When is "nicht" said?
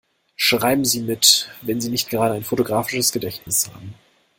1.91-2.09